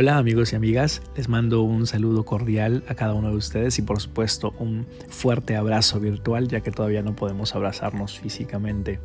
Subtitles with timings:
[0.00, 3.82] Hola amigos y amigas, les mando un saludo cordial a cada uno de ustedes y
[3.82, 8.98] por supuesto un fuerte abrazo virtual ya que todavía no podemos abrazarnos físicamente.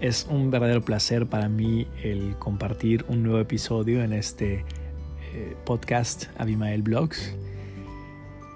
[0.00, 4.64] Es un verdadero placer para mí el compartir un nuevo episodio en este
[5.34, 7.36] eh, podcast Abimael Blogs.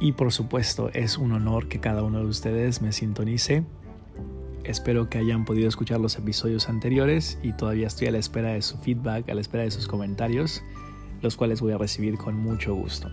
[0.00, 3.62] Y por supuesto es un honor que cada uno de ustedes me sintonice.
[4.64, 8.62] Espero que hayan podido escuchar los episodios anteriores y todavía estoy a la espera de
[8.62, 10.64] su feedback, a la espera de sus comentarios,
[11.22, 13.10] los cuales voy a recibir con mucho gusto.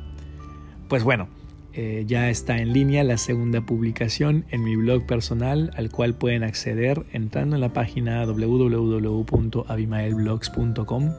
[0.88, 1.28] Pues bueno,
[1.74, 6.44] eh, ya está en línea la segunda publicación en mi blog personal al cual pueden
[6.44, 11.12] acceder entrando en la página www.abimaelblogs.com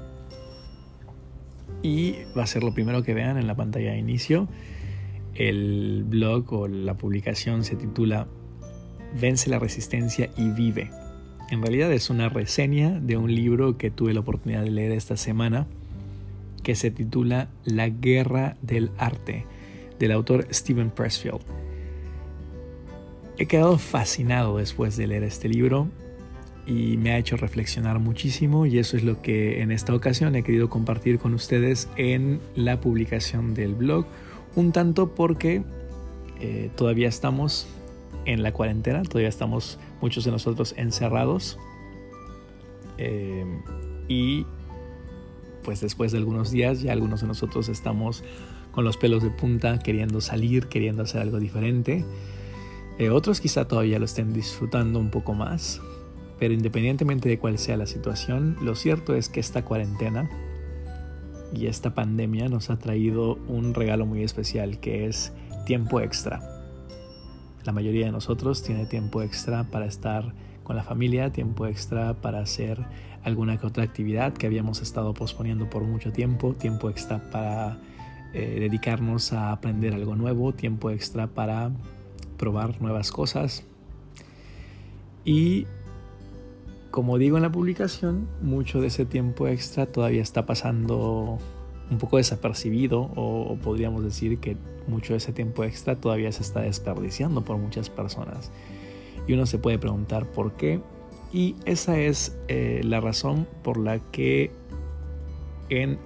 [1.82, 4.48] y va a ser lo primero que vean en la pantalla de inicio.
[5.34, 8.26] El blog o la publicación se titula
[9.18, 10.90] Vence la resistencia y vive.
[11.50, 15.16] En realidad es una reseña de un libro que tuve la oportunidad de leer esta
[15.16, 15.66] semana
[16.62, 19.46] que se titula La guerra del arte
[20.00, 21.40] del autor Steven Pressfield.
[23.38, 25.88] He quedado fascinado después de leer este libro
[26.66, 30.42] y me ha hecho reflexionar muchísimo y eso es lo que en esta ocasión he
[30.42, 34.06] querido compartir con ustedes en la publicación del blog,
[34.56, 35.62] un tanto porque
[36.40, 37.66] eh, todavía estamos
[38.24, 41.58] en la cuarentena, todavía estamos muchos de nosotros encerrados.
[42.98, 43.44] Eh,
[44.08, 44.44] y
[45.62, 48.24] pues después de algunos días ya algunos de nosotros estamos
[48.72, 52.04] con los pelos de punta, queriendo salir, queriendo hacer algo diferente.
[52.98, 55.80] Eh, otros quizá todavía lo estén disfrutando un poco más,
[56.38, 60.30] pero independientemente de cuál sea la situación, lo cierto es que esta cuarentena
[61.52, 65.32] y esta pandemia nos ha traído un regalo muy especial que es
[65.66, 66.60] tiempo extra
[67.64, 70.32] la mayoría de nosotros tiene tiempo extra para estar
[70.70, 72.78] con la familia, tiempo extra para hacer
[73.24, 77.80] alguna que otra actividad que habíamos estado posponiendo por mucho tiempo, tiempo extra para
[78.32, 81.72] eh, dedicarnos a aprender algo nuevo, tiempo extra para
[82.36, 83.64] probar nuevas cosas.
[85.24, 85.66] Y
[86.92, 91.38] como digo en la publicación, mucho de ese tiempo extra todavía está pasando
[91.90, 96.60] un poco desapercibido o, podríamos decir que mucho de ese tiempo extra todavía se está
[96.60, 98.52] desperdiciando por muchas personas.
[99.30, 100.80] Y uno se puede preguntar por qué.
[101.32, 104.50] Y esa es eh, la razón por la que
[105.68, 106.00] en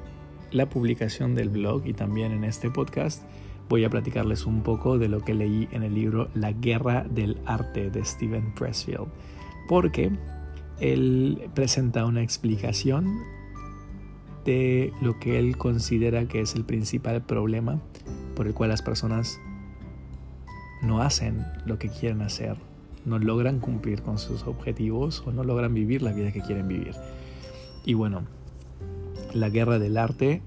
[0.51, 3.23] la publicación del blog y también en este podcast
[3.71, 7.39] voy a platicarles un poco de lo que leí en el libro La Guerra del
[7.47, 9.09] Arte de Steven Pressfield.
[9.71, 10.11] Porque
[10.79, 13.23] él presenta una explicación
[14.45, 17.81] de lo que él considera que es el principal problema
[18.37, 19.41] por el cual las personas
[20.83, 22.59] no hacen lo que quieren hacer,
[23.05, 26.95] no logran cumplir con sus objetivos o no logran vivir la vida que quieren vivir.
[27.85, 28.23] Y bueno,
[29.33, 30.43] La Guerra del Arte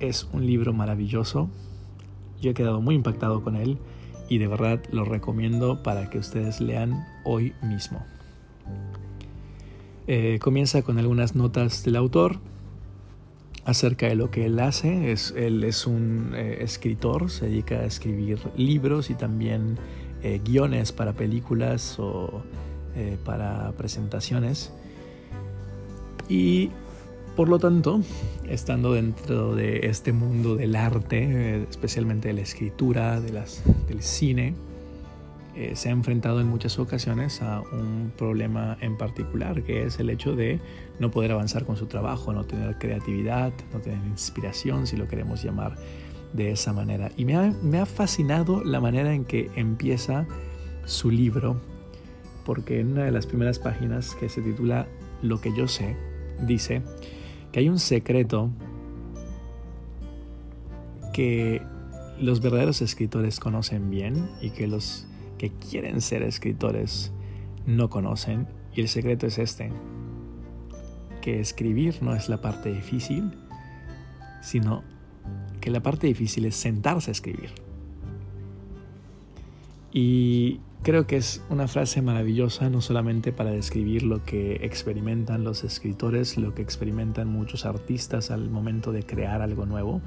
[0.00, 1.48] es un libro maravilloso.
[2.40, 3.78] Yo he quedado muy impactado con él
[4.28, 8.04] y de verdad lo recomiendo para que ustedes lean hoy mismo.
[10.06, 12.38] Eh, comienza con algunas notas del autor,
[13.64, 15.12] acerca de lo que él hace.
[15.12, 19.78] Es, él es un eh, escritor, se dedica a escribir libros y también
[20.24, 22.42] eh, guiones para películas o
[22.96, 24.72] eh, para presentaciones.
[26.30, 26.70] Y
[27.36, 28.00] por lo tanto,
[28.48, 34.54] estando dentro de este mundo del arte, especialmente de la escritura, de las, del cine,
[35.56, 40.08] eh, se ha enfrentado en muchas ocasiones a un problema en particular, que es el
[40.08, 40.58] hecho de
[40.98, 45.42] no poder avanzar con su trabajo, no tener creatividad, no tener inspiración, si lo queremos
[45.42, 45.76] llamar
[46.34, 47.10] de esa manera.
[47.16, 50.26] Y me ha, me ha fascinado la manera en que empieza
[50.84, 51.60] su libro,
[52.44, 54.86] porque en una de las primeras páginas que se titula
[55.22, 55.96] Lo que yo sé,
[56.46, 56.82] dice
[57.52, 58.50] que hay un secreto
[61.12, 61.62] que
[62.20, 65.06] los verdaderos escritores conocen bien y que los
[65.38, 67.12] que quieren ser escritores
[67.66, 69.70] no conocen y el secreto es este,
[71.22, 73.30] que escribir no es la parte difícil,
[74.42, 74.82] sino
[75.64, 77.48] que la parte difícil es sentarse a escribir.
[79.90, 85.64] Y creo que es una frase maravillosa no solamente para describir lo que experimentan los
[85.64, 90.02] escritores, lo que experimentan muchos artistas al momento de crear algo nuevo,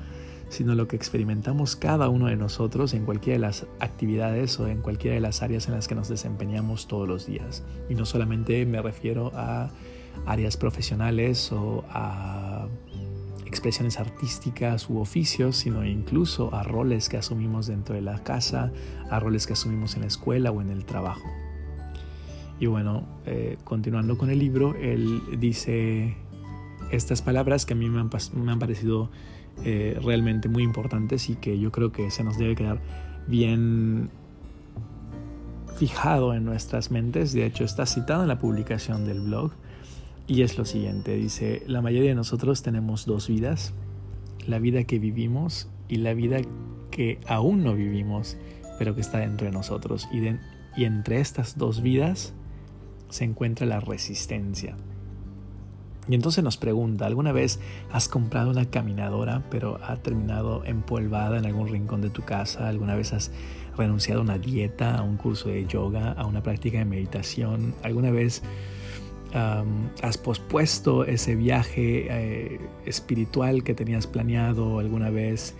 [0.50, 4.84] sino lo que experimentamos cada uno de nosotros en cualquiera de las actividades o en
[4.84, 7.64] cualquiera de las áreas en las que nos desempeñamos todos los días.
[7.90, 9.72] Y no solamente me refiero a
[10.28, 12.47] áreas profesionales o a
[13.48, 18.72] expresiones artísticas u oficios, sino incluso a roles que asumimos dentro de la casa,
[19.10, 21.28] a roles que asumimos en la escuela o en el trabajo.
[22.60, 26.16] Y bueno, eh, continuando con el libro, él dice
[26.92, 29.10] estas palabras que a mí me han, parecido
[29.64, 32.82] eh, realmente muy importantes y que yo creo que se nos debe quedar
[33.28, 34.10] bien
[35.78, 37.34] fijado en nuestras mentes.
[37.34, 39.52] De hecho, está citado en la publicación del blog
[40.28, 41.16] y es lo siguiente.
[41.16, 43.74] Dice, la mayoría de nosotros tenemos dos vidas,
[44.46, 46.40] la vida que vivimos y la vida
[46.92, 48.38] que aún no vivimos,
[48.78, 50.08] pero que está dentro de nosotros.
[50.12, 52.34] Y, entre estas dos vidas
[53.10, 54.76] se encuentra la resistencia.
[56.10, 57.60] Y entonces nos pregunta, ¿alguna vez
[57.92, 62.68] has comprado una caminadora pero ha terminado empolvada en algún rincón de tu casa?
[62.68, 63.32] ¿Alguna vez has
[63.76, 67.74] renunciado a una dieta, a un curso de yoga, a una práctica de meditación?
[67.84, 68.44] ¿Alguna vez
[69.34, 74.80] has pospuesto ese viaje eh, espiritual que tenías planeado?
[74.80, 75.56] ¿Alguna vez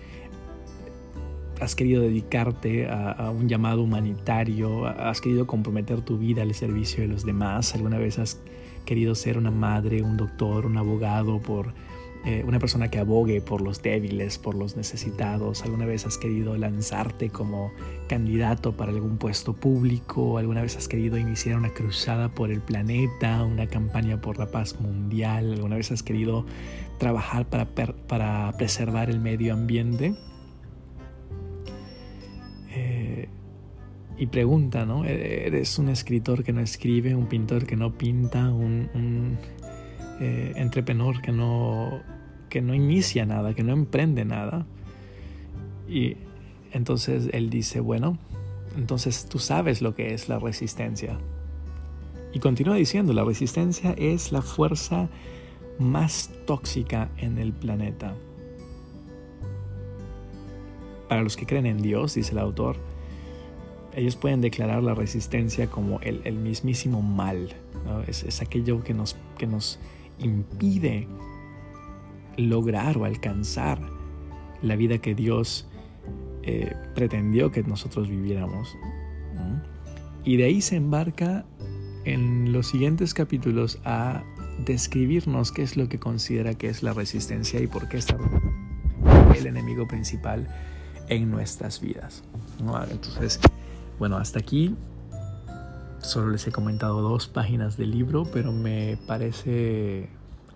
[1.60, 4.86] has querido dedicarte a, a, un llamado humanitario?
[4.86, 7.76] ¿Has querido comprometer tu vida al servicio de los demás?
[7.76, 8.40] ¿Alguna vez has
[8.86, 11.74] querido ser una madre, un doctor, un abogado, por
[12.28, 15.64] eh, una persona que abogue por los débiles, por los necesitados.
[15.64, 17.72] ¿Alguna vez has querido lanzarte como
[18.10, 20.38] candidato para algún puesto público?
[20.38, 24.78] ¿Alguna vez has querido iniciar una cruzada por el planeta, una campaña por la paz
[24.82, 25.54] mundial?
[25.54, 26.46] ¿Alguna vez has querido
[26.98, 30.14] trabajar para, para preservar el medio ambiente?
[34.20, 35.06] y pregunta, ¿no?
[35.06, 39.38] E-, eres un escritor que no escribe, un pintor que no pinta, un, un
[40.20, 40.54] eh,
[41.24, 42.02] que no,
[42.50, 44.66] que no inicia nada, que no emprende nada.
[45.88, 46.18] Y
[46.72, 48.18] entonces él dice, bueno,
[48.76, 51.18] entonces tú sabes lo que es la resistencia.
[52.34, 55.10] Y continúa diciendo, la resistencia es la fuerza
[55.80, 58.16] más tóxica en el planeta.
[61.08, 62.78] Para los que creen en Dios, dice el autor,
[63.96, 67.56] ellos pueden declarar la resistencia como el, mismísimo mal.
[68.08, 69.80] Es, aquello que nos, que nos
[70.20, 71.08] impide
[72.38, 73.80] lograr o alcanzar
[74.62, 75.68] la vida que Dios
[76.44, 78.76] eh, pretendió que nosotros viviéramos.
[80.24, 81.46] Y de ahí se embarca
[82.04, 84.24] en los siguientes capítulos a
[84.66, 88.18] describirnos qué es lo que considera que es la resistencia y por qué está
[89.38, 90.48] el enemigo principal
[91.10, 92.24] en nuestras vidas.
[92.92, 93.40] Entonces,
[94.00, 94.76] bueno, hasta aquí
[96.00, 100.10] solo les he comentado dos páginas del libro, pero me parece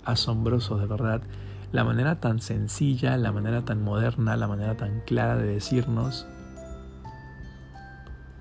[0.06, 1.22] asombroso, de verdad,
[1.72, 6.28] la manera tan sencilla, la manera tan moderna, la manera tan clara de decirnos,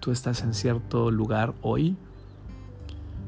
[0.01, 1.97] tú estás en cierto lugar hoy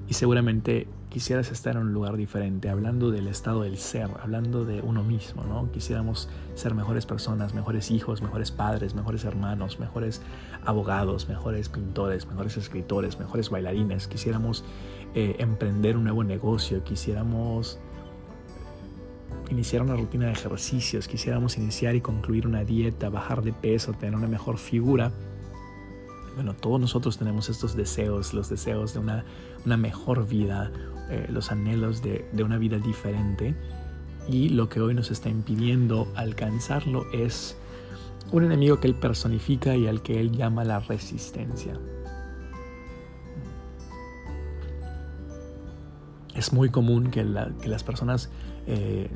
[0.09, 4.81] y seguramente quisieras estar en un lugar diferente, hablando del estado del ser, hablando de
[4.81, 5.71] uno mismo, ¿no?
[5.71, 10.23] Quisiéramos ser mejores personas, mejores hijos, mejores padres, mejores hermanos, mejores
[10.65, 14.65] abogados, mejores pintores, mejores escritores, mejores bailarines, quisiéramos
[15.15, 17.79] eh, emprender un nuevo negocio, quisiéramos
[19.51, 24.15] iniciar una rutina de ejercicios, quisiéramos iniciar y concluir una dieta, bajar de peso, tener
[24.15, 25.13] una mejor figura,
[26.35, 29.25] bueno, todos nosotros tenemos estos deseos, los deseos de una,
[29.67, 30.73] una mejor vida,
[31.11, 33.55] eh, los anhelos de, de una vida diferente.
[34.29, 37.57] Y lo que hoy nos está impidiendo alcanzarlo es
[38.31, 41.79] un enemigo que él personifica y al que él llama la resistencia.
[46.35, 47.27] Es muy común que,
[47.61, 48.31] que las personas
[48.67, 49.11] eh,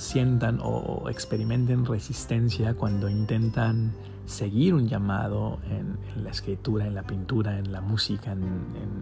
[0.00, 3.92] sientan o experimenten resistencia cuando intentan
[4.30, 8.42] seguir un llamado en, la escritura, en la pintura, en la música, en,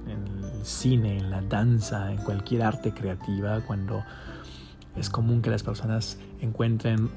[0.09, 4.03] el cine, en la danza, en cualquier arte creativa, cuando
[4.97, 7.11] es común que las personas encuentren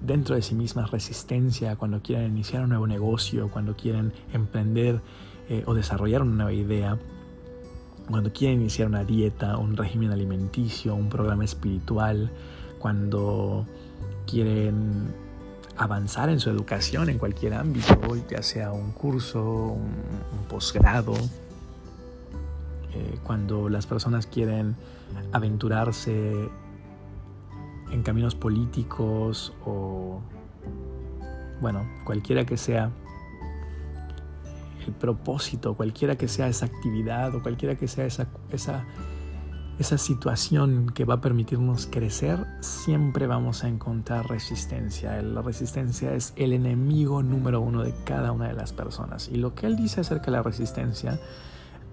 [0.00, 5.00] dentro de sí mismas resistencia cuando quieren iniciar un nuevo negocio, cuando quieren emprender
[5.48, 6.98] eh, o desarrollar una nueva idea,
[8.08, 12.30] cuando quieren iniciar una dieta, un régimen alimenticio, un programa espiritual,
[12.78, 13.66] cuando
[14.26, 15.14] quieren
[15.76, 21.14] avanzar en su educación en cualquier ámbito, ya sea un curso, un, posgrado,
[22.94, 24.76] eh, cuando las personas quieren
[25.32, 26.48] aventurarse
[27.90, 30.20] en caminos políticos o,
[31.60, 32.90] bueno, cualquiera que sea
[34.86, 38.84] el propósito, cualquiera que sea esa actividad o cualquiera que sea esa, esa
[39.78, 45.22] esa situación que va a permitirnos crecer, siempre vamos a encontrar resistencia.
[45.22, 49.28] La resistencia es el enemigo número uno de cada una de las personas.
[49.28, 51.20] Y lo que él dice acerca de la resistencia,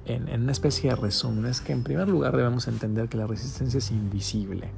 [0.06, 3.78] en, una especie de resumen, es que en primer lugar debemos entender que la resistencia
[3.78, 4.72] es invisible.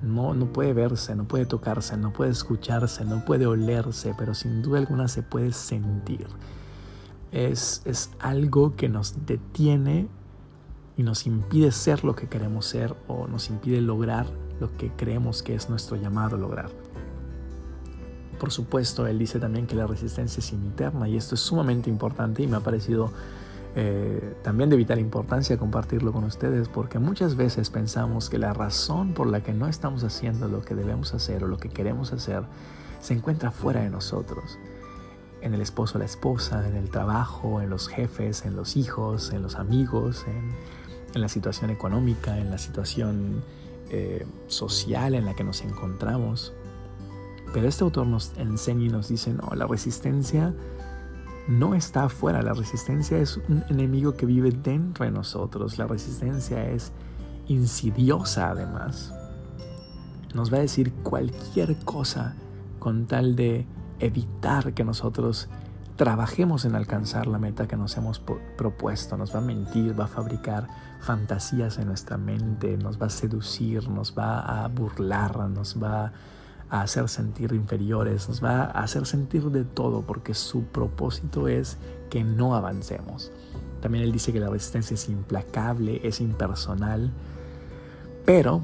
[0.00, 4.62] No, no puede verse, no puede tocarse, no puede escucharse, no puede olerse, pero sin
[4.62, 6.28] duda alguna se puede sentir.
[7.30, 10.08] Es, es algo que nos detiene
[10.98, 14.26] y nos impide ser lo que queremos ser o nos impide lograr
[14.60, 16.70] lo que creemos que es nuestro llamado a lograr.
[18.38, 22.42] por supuesto, él dice también que la resistencia es interna y esto es sumamente importante
[22.42, 23.12] y me ha parecido
[23.74, 29.12] eh, también de vital importancia compartirlo con ustedes porque muchas veces pensamos que la razón
[29.12, 32.42] por la que no estamos haciendo lo que debemos hacer o lo que queremos hacer
[33.00, 34.58] se encuentra fuera de nosotros.
[35.40, 39.42] En el esposo, la esposa, en el trabajo, en los jefes, en los hijos, en
[39.42, 40.52] los amigos, en,
[41.14, 43.42] la situación económica, en la situación
[43.90, 46.52] eh, social en la que nos encontramos.
[47.52, 50.54] Pero este autor nos enseña y nos dice, no, la resistencia
[51.48, 56.68] no está afuera, la resistencia es un enemigo que vive dentro de nosotros, la resistencia
[56.68, 56.92] es
[57.46, 59.14] insidiosa además.
[60.34, 62.36] Nos va a decir cualquier cosa
[62.78, 63.66] con tal de
[63.98, 65.48] evitar que nosotros
[65.98, 68.20] trabajemos en alcanzar la meta que nos hemos
[68.56, 69.16] propuesto.
[69.16, 70.68] Nos va a mentir, va a fabricar
[71.00, 76.12] fantasías en nuestra mente, nos va a seducir, nos va a burlar, nos va
[76.70, 81.78] a hacer sentir inferiores, nos va a hacer sentir de todo porque su propósito es
[82.10, 83.32] que no avancemos.
[83.80, 87.10] También él dice que la resistencia es implacable, es impersonal,
[88.24, 88.62] pero,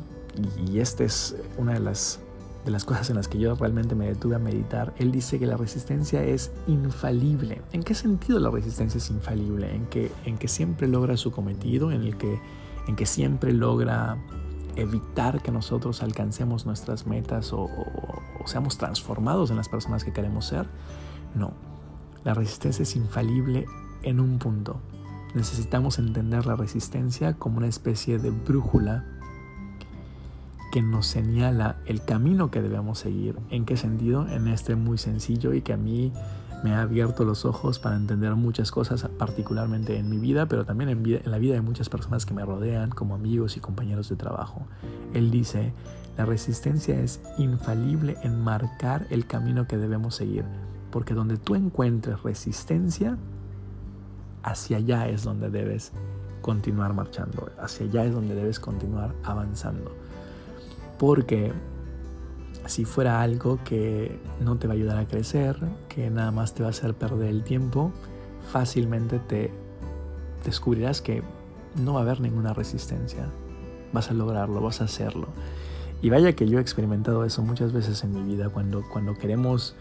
[0.69, 2.21] y esta es una de las,
[2.65, 5.47] de las cosas en las que yo realmente me detuve a meditar, él dice que
[5.47, 7.61] la resistencia es infalible.
[7.73, 9.75] ¿En qué sentido la resistencia es infalible?
[9.75, 12.41] En que, en que siempre logra su cometido, en, el que,
[12.87, 14.17] en que siempre logra
[14.77, 17.69] evitar que nosotros alcancemos nuestras metas o,
[18.47, 20.67] seamos transformados en las personas que queremos ser.
[21.35, 21.53] No,
[22.25, 23.67] la resistencia es infalible
[24.03, 24.81] en un punto.
[25.35, 29.05] Necesitamos entender la resistencia como una especie de brújula
[30.75, 33.37] que nos señala el camino que debemos seguir.
[33.49, 34.27] ¿En qué sentido?
[34.27, 36.13] En este muy sencillo y que a mí
[36.65, 40.91] me ha abierto los ojos para entender muchas cosas, particularmente en mi vida, pero también
[40.91, 44.67] en, la vida de muchas personas que me rodean como amigos y compañeros de trabajo.
[45.13, 45.73] Él dice,
[46.17, 50.45] la resistencia es infalible en marcar el camino que debemos seguir,
[50.91, 53.17] porque donde tú encuentres resistencia,
[54.43, 55.93] hacia allá es donde debes
[56.43, 59.95] continuar marchando, hacia allá es donde debes continuar avanzando.
[60.99, 61.53] Porque
[62.67, 65.57] si fuera algo que no te va a ayudar a crecer,
[65.89, 67.93] que nada más te va a hacer perder el tiempo,
[68.51, 69.53] fácilmente te
[70.45, 71.23] descubrirás que
[71.83, 73.27] no va a haber ninguna resistencia.
[73.93, 75.29] Vas a lograrlo, vas a hacerlo.
[76.03, 79.75] Y vaya que yo he experimentado eso muchas veces en mi vida, cuando, cuando queremos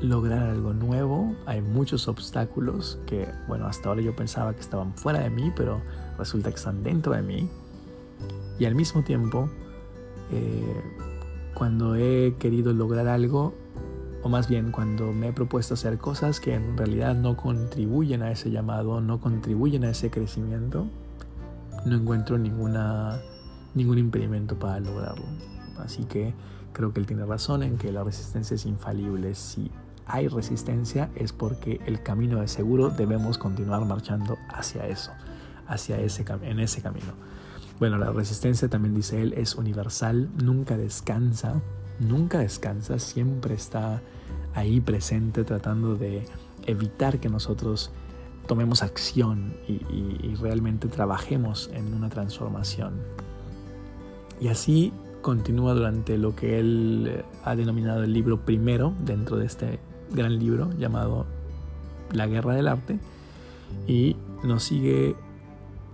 [0.00, 5.20] lograr algo nuevo, hay muchos obstáculos que, bueno, hasta ahora yo pensaba que estaban fuera
[5.20, 5.80] de mí, pero
[6.18, 7.48] resulta que están dentro de mí.
[8.58, 9.48] Y al mismo tiempo,
[10.32, 10.82] eh,
[11.54, 13.54] cuando he querido lograr algo,
[14.22, 18.30] o más bien cuando me he propuesto hacer cosas que en realidad no contribuyen a
[18.30, 20.86] ese llamado, no contribuyen a ese crecimiento,
[21.84, 23.20] no encuentro ninguna,
[23.74, 25.24] ningún impedimento para lograrlo.
[25.78, 26.34] Así que
[26.72, 29.34] creo que él tiene razón en que la resistencia es infalible.
[29.34, 29.70] Si
[30.06, 35.10] hay resistencia es porque el camino es seguro, debemos continuar marchando hacia eso,
[35.66, 37.12] hacia ese, en ese camino.
[37.82, 41.60] Bueno, la resistencia también dice él es universal, nunca descansa,
[41.98, 44.00] nunca descansa, siempre está
[44.54, 46.24] ahí presente tratando de
[46.64, 47.90] evitar que nosotros
[48.46, 52.92] tomemos acción y, realmente trabajemos en una transformación.
[54.40, 59.46] Y así continúa durante lo que él eh, ha denominado el libro primero dentro de
[59.46, 59.80] este
[60.12, 61.26] gran libro llamado
[62.12, 63.00] La Guerra del Arte
[63.88, 65.16] y nos sigue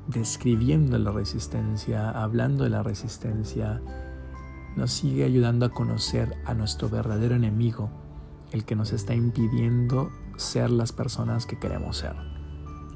[0.09, 3.81] describiendo la resistencia, hablando de la resistencia,
[4.77, 7.91] nos sigue ayudando a conocer a nuestro verdadero enemigo,
[8.53, 12.17] el que nos está impidiendo ser las personas que queremos ser.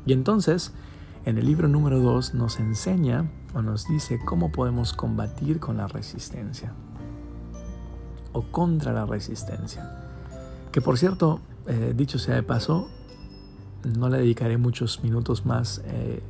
[0.06, 0.72] Y entonces,
[1.24, 5.86] en el libro número 2 nos enseña o nos dice cómo podemos combatir con la
[5.86, 6.72] resistencia
[8.32, 9.90] o contra la resistencia.
[10.72, 12.88] Que por cierto, eh, dicho sea de paso,
[13.84, 16.22] no le dedicaré muchos minutos más eh,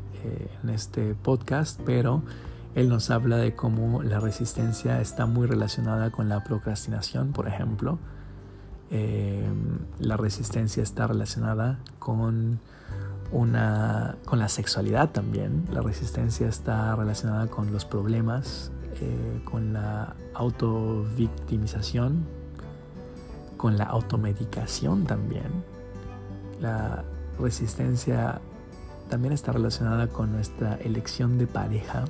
[0.63, 2.23] en este podcast, pero
[2.75, 7.99] él nos habla de cómo la resistencia está muy relacionada con la procrastinación, por ejemplo.
[8.91, 9.47] Eh,
[9.99, 12.61] la resistencia está relacionada con,
[13.31, 15.67] una, con la sexualidad también.
[15.71, 22.25] La resistencia está relacionada con los problemas, eh, con la autovictimización,
[23.59, 25.65] con la automedicación también.
[26.59, 27.05] La
[27.39, 28.41] resistencia
[29.13, 32.07] también está relacionada con nuestra elección de pareja.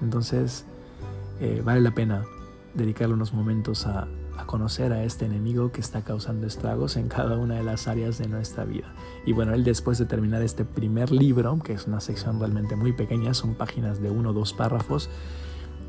[0.00, 0.64] Entonces,
[1.42, 2.24] eh, vale la pena
[2.72, 4.08] dedicarle unos momentos a,
[4.46, 8.28] conocer a este enemigo que está causando estragos en cada una de las áreas de
[8.28, 8.94] nuestra vida.
[9.26, 12.92] Y bueno, él después de terminar este primer libro, que es una sección realmente muy
[12.92, 15.10] pequeña, son páginas de uno o dos párrafos,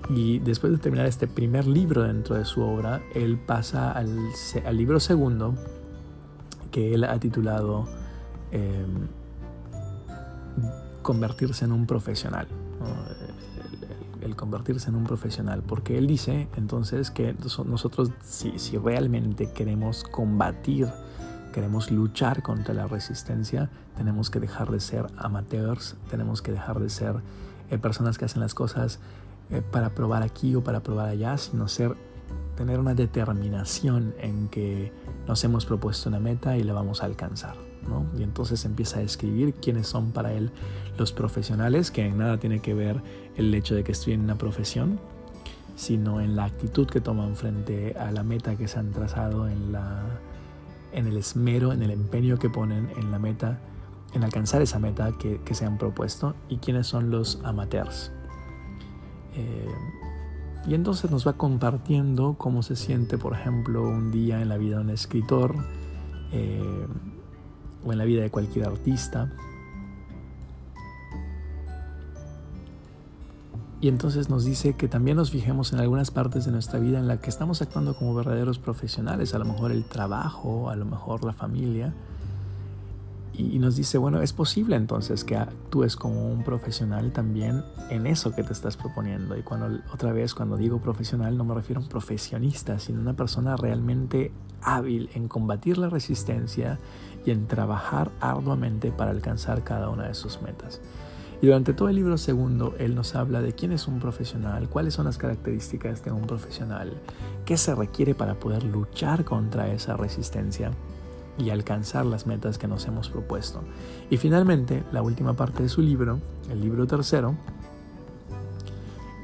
[0.10, 4.10] Y después de terminar este primer libro dentro de su obra, él pasa al,
[4.66, 5.56] al libro segundo,
[6.72, 7.88] que él ha titulado
[8.56, 9.08] em,
[11.02, 12.48] Convertirse en un profesional.
[14.22, 20.88] El, convertirse en un profesional, porque él dice entonces que nosotros si, realmente queremos combatir,
[21.54, 26.90] queremos luchar contra la resistencia, tenemos que dejar de ser amateurs, tenemos que dejar de
[26.90, 27.18] ser
[27.70, 29.00] eh, personas que hacen las cosas
[29.52, 31.96] eh, para probar aquí o para probar allá, sino ser,
[32.58, 34.92] tener una determinación en que
[35.28, 37.65] nos hemos propuesto una meta y la vamos a alcanzar.
[37.88, 38.06] ¿No?
[38.18, 40.52] Y entonces empieza a escribir quiénes son para él
[40.98, 43.02] los profesionales, que en nada tiene que ver
[43.36, 45.00] el hecho de que estudien una profesión,
[45.76, 49.72] sino en la actitud que toman frente a la meta que se han trazado, en,
[49.72, 50.04] la,
[50.94, 53.60] en el esmero, en el empeño que ponen en la meta,
[54.14, 58.12] en alcanzar esa meta que, que se han propuesto, y quiénes son los amateurs.
[59.36, 59.74] Eh,
[60.68, 64.78] y entonces nos va compartiendo cómo se siente, por ejemplo, un día en la vida
[64.78, 65.56] de un escritor
[66.32, 66.88] eh,
[67.86, 69.32] o en la vida de cualquier artista.
[73.82, 77.08] Y entonces nos dice que también nos fijemos en algunas partes de nuestra vida en
[77.08, 81.24] la que estamos actuando como verdaderos profesionales, a lo mejor el trabajo, a lo mejor
[81.24, 81.94] la familia,
[83.38, 88.34] y, nos dice, bueno, es posible entonces que actúes como un profesional también en eso
[88.34, 89.38] que te estás proponiendo.
[89.38, 93.14] Y cuando otra vez, cuando digo profesional, no me refiero a un profesionista, sino una
[93.14, 96.80] persona realmente hábil en combatir la resistencia
[97.26, 100.82] y en trabajar arduamente para alcanzar cada una de sus metas.
[101.42, 104.94] Y durante todo el libro segundo, él nos habla de quién es un profesional, cuáles
[104.94, 106.94] son las características de un profesional,
[107.46, 110.72] qué se requiere para poder luchar contra esa resistencia
[111.38, 113.62] y alcanzar las metas que nos hemos propuesto.
[114.10, 117.36] Y finalmente, la última parte de su libro, el libro tercero,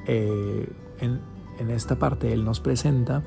[0.08, 0.68] eh,
[1.00, 1.20] en,
[1.70, 3.24] esta parte él nos presenta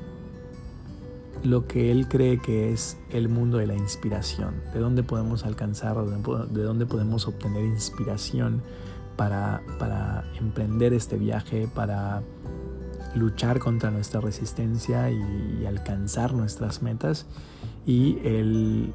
[1.45, 5.97] lo que él cree que es el mundo de la inspiración, de dónde podemos alcanzar,
[6.05, 8.61] de dónde podemos obtener inspiración
[9.15, 12.23] para, para emprender este viaje, para
[13.15, 17.25] luchar contra nuestra resistencia y alcanzar nuestras metas
[17.85, 18.93] y él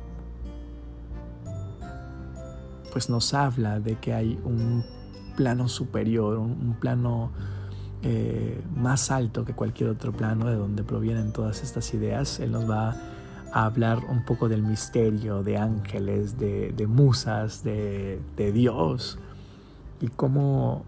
[2.93, 4.85] pues nos habla de que hay un
[5.37, 7.31] plano superior, un, plano
[8.03, 12.41] eh, más alto que cualquier otro plano de donde provienen todas estas ideas.
[12.41, 12.97] Él nos va
[13.53, 19.19] a hablar un poco del misterio, de ángeles, de, musas, de, de Dios
[20.01, 20.85] y cómo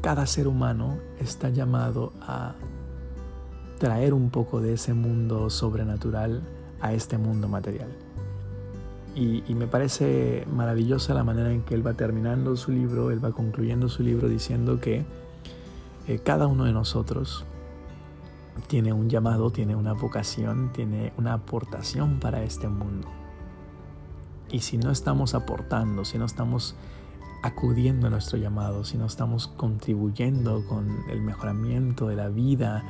[0.00, 2.54] cada ser humano está llamado a
[3.78, 6.42] traer un poco de ese mundo sobrenatural
[6.80, 7.88] a este mundo material.
[9.14, 13.32] Y, me parece maravillosa la manera en que él va terminando su libro, él va
[13.32, 15.04] concluyendo su libro diciendo que
[16.08, 17.44] eh, cada uno de nosotros
[18.68, 23.08] tiene un llamado, tiene una vocación, tiene una aportación para este mundo.
[24.50, 26.74] Y si no estamos aportando, si no estamos
[27.42, 32.82] acudiendo a nuestro llamado, si no estamos contribuyendo con el mejoramiento de la vida,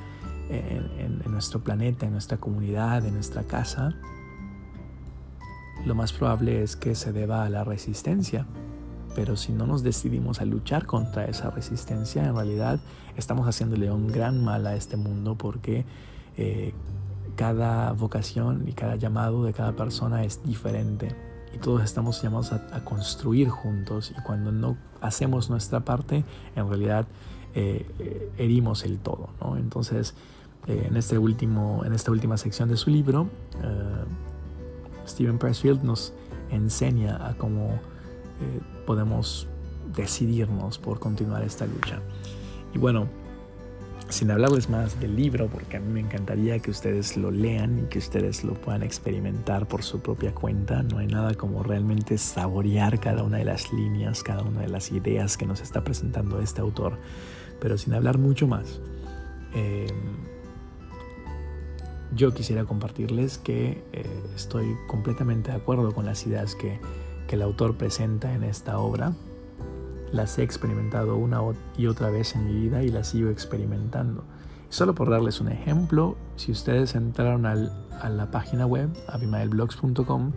[0.52, 3.94] en, nuestro planeta, en nuestra comunidad, en nuestra casa,
[5.84, 8.46] lo más probable es que se deba a la resistencia.
[9.14, 12.80] Pero si no nos decidimos a luchar contra esa resistencia, en realidad
[13.16, 15.84] estamos haciéndole un gran mal a este mundo porque
[16.36, 16.72] eh,
[17.36, 21.14] cada vocación y cada llamado de cada persona es diferente
[21.54, 26.24] y todos estamos llamados a, construir juntos y cuando no hacemos nuestra parte,
[26.56, 27.06] en realidad
[27.54, 29.28] eh, eh, herimos el todo.
[29.58, 30.14] Entonces,
[30.66, 33.28] en, este último, en esta última sección de su libro,
[35.12, 36.12] Stephen Pressfield nos
[36.50, 39.46] enseña a cómo eh, podemos
[39.94, 42.00] decidirnos por continuar esta lucha.
[42.74, 43.08] Y bueno,
[44.08, 47.82] sin hablarles más del libro, porque a mí me encantaría que ustedes lo lean y
[47.88, 50.82] que ustedes lo puedan experimentar por su propia cuenta.
[50.82, 54.92] No hay nada como realmente saborear cada una de las líneas, cada una de las
[54.92, 56.98] ideas que nos está presentando este autor.
[57.60, 58.80] Pero sin hablar mucho más,
[59.54, 59.86] eh,
[62.14, 66.78] yo quisiera compartirles que eh, estoy completamente de acuerdo con las ideas que,
[67.32, 69.14] el autor presenta en esta obra.
[70.12, 71.40] Las he experimentado una
[71.78, 74.22] y otra vez en mi vida y las sigo experimentando.
[74.68, 80.32] Solo por darles un ejemplo, si ustedes entraron a la página web abimaelblogs.com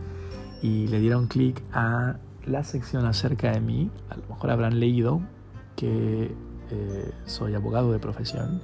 [0.61, 5.19] y le dieron clic a la sección acerca de mí, a lo mejor habrán leído
[5.75, 6.33] que
[6.71, 8.61] eh, soy abogado de profesión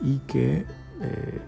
[0.00, 0.64] y que
[1.00, 1.40] eh,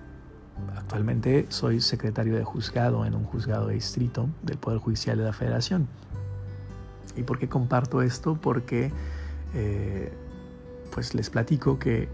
[0.76, 5.88] Actualmente soy secretario de juzgado en un juzgado distrito del Poder Judicial de la Federación.
[7.16, 8.36] ¿Y por qué comparto esto?
[8.40, 8.90] Porque
[9.54, 10.12] eh,
[10.92, 12.08] pues les platico que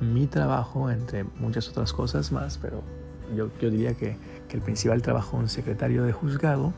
[0.00, 2.82] mi trabajo, entre muchas otras cosas más, pero
[3.34, 4.16] yo, yo diría que,
[4.48, 6.72] que el principal trabajo de un secretario de juzgado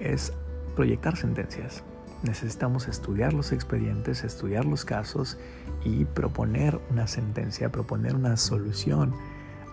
[0.00, 0.32] es
[0.74, 1.82] proyectar sentencias.
[2.22, 5.38] Necesitamos estudiar los expedientes, estudiar los casos
[5.84, 9.12] y proponer una sentencia, proponer una solución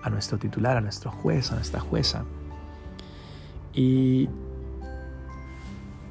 [0.03, 2.25] a nuestro titular, a nuestro juez, a nuestra jueza.
[3.73, 4.29] Y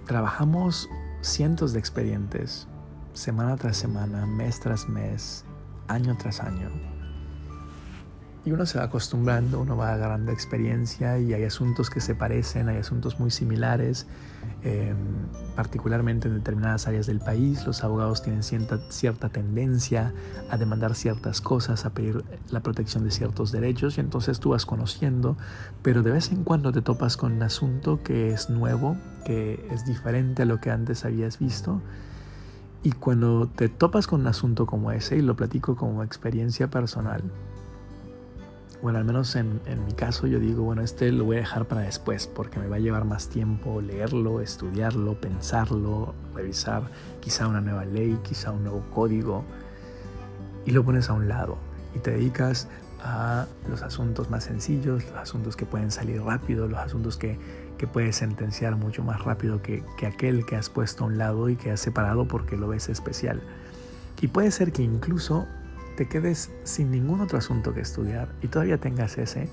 [0.06, 0.88] trabajamos
[1.20, 2.68] cientos de expedientes,
[3.12, 5.44] semana tras semana, mes tras mes,
[5.88, 6.97] año tras año.
[8.44, 12.68] Y uno se va acostumbrando, uno va agarrando experiencia y hay asuntos que se parecen,
[12.68, 14.06] hay asuntos muy similares,
[14.62, 14.96] em,
[15.54, 17.66] particularmente en determinadas áreas del país.
[17.66, 20.14] Los abogados tienen cierta, cierta tendencia
[20.50, 24.64] a demandar ciertas cosas, a pedir la protección de ciertos derechos y entonces tú vas
[24.64, 25.36] conociendo,
[25.82, 28.96] pero de vez en cuando te topas con un asunto que es nuevo,
[29.26, 31.82] que es diferente a lo que antes habías visto.
[32.82, 37.22] Y cuando te topas con un asunto como ese, y lo platico como experiencia personal,
[38.80, 41.80] bueno, al menos en, mi caso yo digo, bueno, este lo voy a dejar para
[41.82, 46.84] después porque me va a llevar más tiempo leerlo, estudiarlo, pensarlo, revisar
[47.20, 49.44] quizá una nueva ley, quizá un nuevo código
[50.64, 51.58] y lo pones a un lado
[51.94, 52.68] y te dedicas
[53.02, 57.38] a los asuntos más sencillos, los asuntos que pueden salir rápido, los asuntos que,
[57.78, 61.48] que puedes sentenciar mucho más rápido que, que aquel que has puesto a un lado
[61.48, 63.40] y que has separado porque lo ves especial.
[64.20, 65.46] Y puede ser que incluso
[65.98, 69.48] te quedes sin ningún otro asunto que estudiar y todavía tengas ese,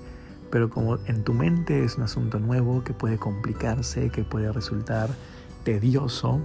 [0.48, 5.10] pero como en tu mente es un asunto nuevo que puede complicarse, que puede resultar
[5.64, 6.40] tedioso,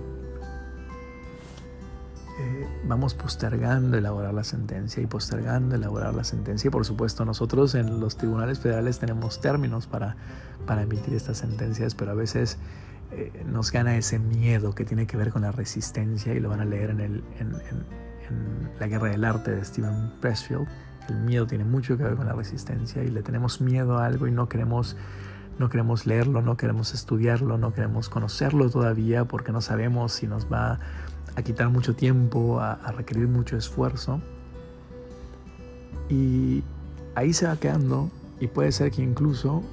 [2.39, 6.69] eh, vamos postergando elaborar la sentencia y postergando elaborar la sentencia.
[6.69, 10.15] Y por supuesto nosotros en los tribunales federales tenemos términos para,
[10.65, 12.57] para emitir estas sentencias, pero a veces
[13.11, 16.61] eh, nos gana ese miedo que tiene que ver con la resistencia y lo van
[16.61, 17.53] a leer en el, en,
[18.79, 20.67] la guerra del arte de Steven Pressfield.
[21.09, 24.27] El miedo tiene mucho que ver con la resistencia y le tenemos miedo a algo
[24.27, 24.95] y no queremos,
[25.59, 30.51] no queremos leerlo, no queremos estudiarlo, no queremos conocerlo todavía porque no sabemos si nos
[30.51, 30.79] va
[31.35, 34.21] a quitar mucho tiempo, a, a requerir mucho esfuerzo.
[36.09, 36.63] Y
[37.15, 39.63] ahí se va quedando y puede ser que incluso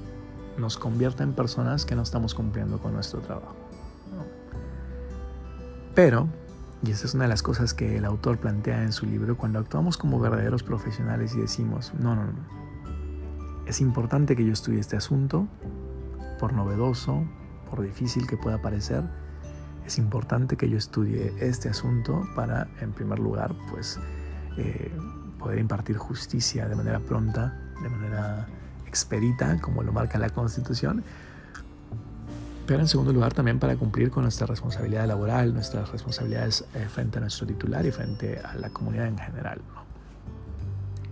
[0.57, 3.55] nos convierta en personas que no estamos cumpliendo con nuestro trabajo.
[5.95, 6.27] Pero
[6.81, 9.59] y esa es una de las cosas que el autor plantea en su libro cuando
[9.59, 12.59] actuamos como verdaderos profesionales y decimos, no, no, no.
[13.67, 15.47] Es importante que yo estudie este asunto,
[16.39, 17.23] por novedoso,
[17.69, 19.03] por difícil que pueda parecer.
[19.85, 23.99] Es importante que yo estudie este asunto para, en primer lugar, pues
[24.57, 24.91] eh,
[25.37, 28.47] poder impartir justicia de manera pronta, de manera
[28.87, 31.03] expedita, como lo marca la Constitución,
[32.69, 37.17] pero en segundo lugar también para cumplir con nuestra responsabilidad laboral, nuestras responsabilidades eh, frente
[37.17, 39.59] a nuestro titular y frente a la comunidad en general.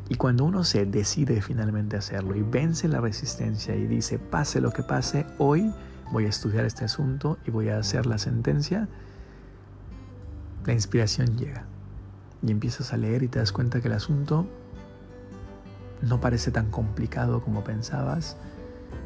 [0.08, 4.70] Y cuando uno se decide finalmente hacerlo y vence la resistencia y dice, pase lo
[4.70, 5.74] que pase, hoy
[6.12, 8.88] voy a estudiar este asunto y voy a hacer la sentencia,
[10.64, 11.66] la inspiración llega.
[12.44, 14.46] Y empiezas a leer y te das cuenta que el asunto
[16.04, 18.38] no parece tan complicado como pensabas,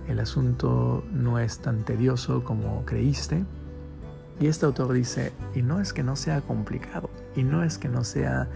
[0.08, 3.44] el asunto no es tan tedioso como creíste.
[4.39, 7.89] Y este autor dice, y no es que no sea complicado, y no es que
[7.89, 8.48] no sea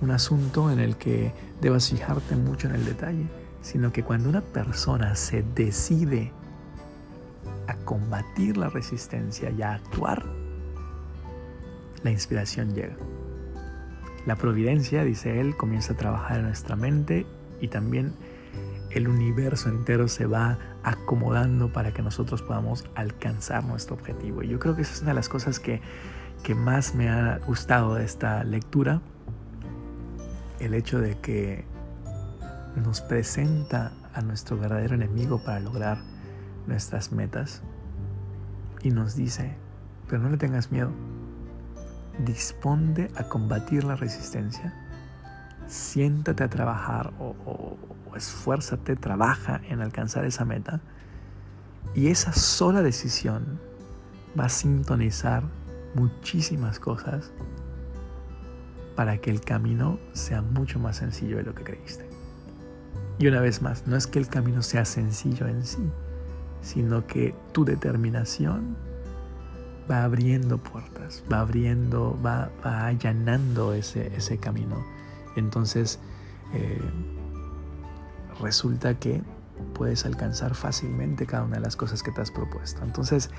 [0.00, 3.26] un asunto en el que debas fijarte mucho en el detalle,
[3.60, 6.32] sino que cuando una persona se decide
[7.66, 10.24] a combatir la resistencia y a actuar,
[12.02, 12.96] la inspiración llega.
[14.26, 17.26] La providencia, dice él, comienza a trabajar en nuestra mente
[17.60, 18.12] y también
[18.96, 24.42] el universo entero se va acomodando para que nosotros podamos alcanzar nuestro objetivo.
[24.42, 25.82] Y yo creo que esa es una de las cosas que,
[26.42, 29.02] que más me ha gustado de esta lectura,
[30.60, 31.66] el hecho de que
[32.74, 35.98] nos presenta a nuestro verdadero enemigo para lograr
[36.66, 37.60] nuestras metas
[38.82, 39.56] y nos dice,
[40.08, 40.90] pero no le tengas miedo,
[42.24, 44.74] disponde a combatir la resistencia
[45.68, 47.76] siéntate a trabajar o,
[48.14, 50.80] esfuérzate, trabaja en alcanzar esa meta.
[51.94, 53.60] Y esa sola decisión
[54.38, 55.44] va a sintonizar
[55.94, 57.32] muchísimas cosas
[58.94, 62.08] para que el camino sea mucho más sencillo de lo que creíste.
[63.18, 65.90] Y una vez más, no es que el camino sea sencillo en sí,
[66.60, 68.76] sino que tu determinación
[69.90, 74.84] va abriendo puertas, va abriendo, va, allanando ese, ese camino
[75.36, 76.00] entonces,
[76.52, 76.80] eh,
[78.40, 79.22] resulta que
[79.74, 82.82] puedes alcanzar fácilmente cada una de las cosas que te has propuesto.
[82.84, 83.30] Entonces,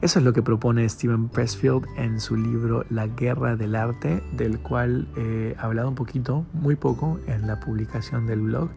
[0.00, 4.58] eso es lo que propone Steven Pressfield en su libro La Guerra del Arte, del
[4.58, 8.70] cual he hablado un poquito, muy poco, en la publicación del blog,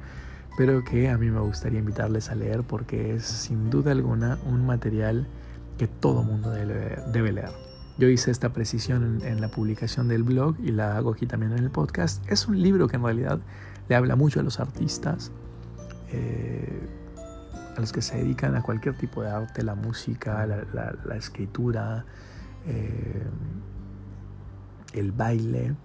[0.58, 4.66] pero que a mí me gustaría invitarles a leer porque es sin duda alguna un
[4.66, 5.28] material
[5.78, 7.69] que todo mundo debe, leer.
[8.00, 11.60] Yo hice esta precisión en, la publicación del blog y la hago aquí también en
[11.60, 12.24] el podcast.
[12.32, 13.40] Es un libro que en realidad
[13.90, 15.34] le habla mucho a los artistas,
[16.14, 16.80] eh,
[17.76, 22.06] a los que se dedican a cualquier tipo de arte, la música, la, escritura,
[22.68, 23.28] eh,
[24.94, 25.76] el baile.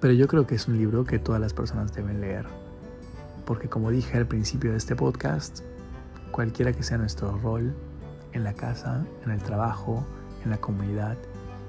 [0.00, 2.46] Pero yo creo que es un libro que todas las personas deben leer.
[3.46, 5.60] Porque como dije al principio de este podcast,
[6.32, 7.72] cualquiera que sea nuestro rol
[8.32, 10.04] en la casa, en el trabajo,
[10.44, 11.16] en la comunidad,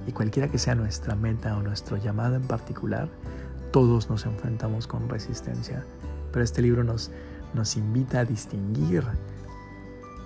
[0.06, 3.10] y cualquiera que sea nuestra meta o nuestro llamado en particular,
[3.72, 5.84] todos nos enfrentamos con resistencia.
[6.32, 7.12] Pero este libro nos,
[7.54, 9.04] nos invita a distinguir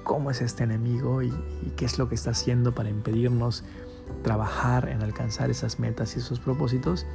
[0.04, 1.32] cómo es este enemigo y,
[1.76, 3.64] qué es lo que está haciendo para impedirnos
[4.24, 7.06] trabajar en alcanzar esas metas y esos propósitos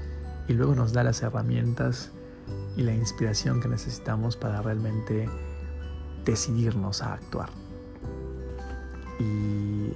[0.47, 2.11] y luego nos da las herramientas
[2.77, 5.27] y la inspiración que necesitamos para realmente
[6.25, 7.49] decidirnos a actuar.
[9.18, 9.95] Y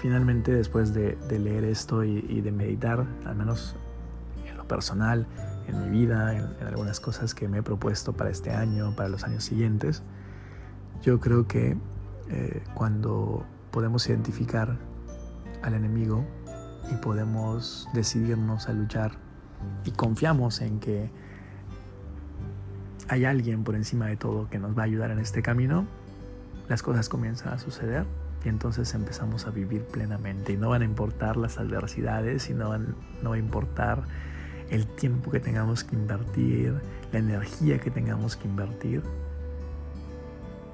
[0.00, 3.76] finalmente después de, leer esto y, de meditar, al menos
[4.46, 5.26] en lo personal,
[5.68, 9.24] en mi vida, en, algunas cosas que me he propuesto para este año, para los
[9.24, 10.02] años siguientes,
[11.02, 11.76] yo creo que
[12.30, 14.78] eh, cuando podemos identificar
[15.62, 16.24] al enemigo
[16.90, 19.12] y podemos decidirnos a luchar
[19.84, 21.10] y confiamos en que
[23.08, 25.86] hay alguien por encima de todo que nos va a ayudar en este camino,
[26.68, 28.06] las cosas comienzan a suceder
[28.44, 32.76] y entonces empezamos a vivir plenamente y no van a importar las adversidades y no,
[32.78, 34.02] no va a importar
[34.70, 36.74] el tiempo que tengamos que invertir,
[37.12, 39.02] la energía que tengamos que invertir,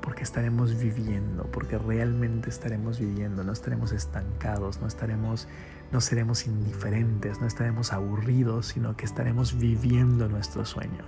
[0.03, 5.49] porque estaremos viviendo, porque realmente estaremos viviendo, no estaremos estancados, no estaremos
[5.93, 11.05] no seremos indiferentes, no estaremos aburridos, sino que estaremos viviendo nuestro sueño.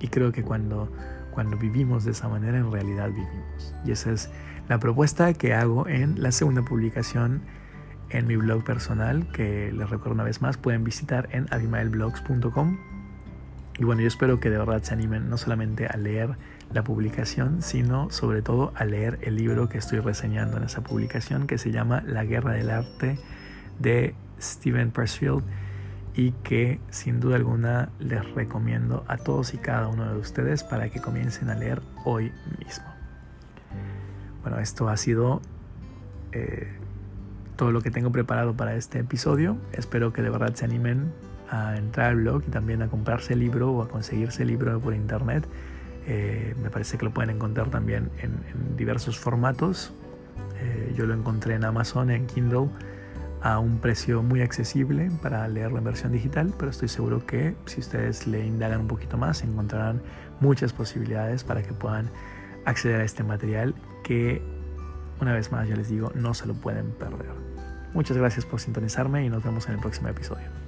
[0.00, 0.90] Y creo que cuando
[1.32, 3.74] cuando vivimos de esa manera en realidad vivimos.
[3.84, 4.30] Y esa es
[4.68, 7.42] la propuesta que hago en la segunda publicación
[8.10, 12.78] en mi blog personal, que les recuerdo una vez más, pueden visitar en abimaelblogs.com.
[13.78, 16.36] Y bueno, yo espero que de verdad se animen no solamente a leer
[16.72, 21.46] la publicación, sino sobre todo a leer el libro que estoy reseñando en esa publicación,
[21.46, 23.18] que se llama La Guerra del Arte
[23.78, 25.42] de Steven Pressfield
[26.14, 30.90] y que sin duda alguna les recomiendo a todos y cada uno de ustedes para
[30.90, 33.01] que comiencen a leer hoy mismo.
[34.42, 35.40] Bueno, esto ha sido
[36.32, 36.68] eh,
[37.56, 39.56] todo lo que tengo preparado para este episodio.
[39.72, 41.12] Espero que de verdad se animen
[41.50, 44.80] a entrar al blog y también a comprarse el libro o a conseguirse el libro
[44.80, 45.46] por internet.
[46.06, 48.32] Eh, me parece que lo pueden encontrar también en,
[48.76, 49.92] diversos formatos.
[50.60, 52.68] Eh, yo lo encontré en Amazon, en Kindle,
[53.42, 57.80] a un precio muy accesible para leerlo en versión digital, pero estoy seguro que si
[57.80, 60.00] ustedes le indagan un poquito más, encontrarán
[60.40, 62.08] muchas posibilidades para que puedan
[62.64, 64.42] acceder a este material que
[65.20, 67.32] una vez más, ya les digo, no se lo pueden perder.
[67.94, 70.61] Muchas gracias por sintonizarme y nos vemos en el próximo episodio.